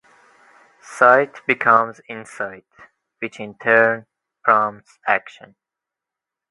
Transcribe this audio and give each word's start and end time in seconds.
Sight 0.81 1.45
becomes 1.45 2.01
insight, 2.09 2.65
which, 3.19 3.39
in 3.39 3.53
turn, 3.59 4.07
prompts 4.43 4.97
action. 5.05 5.53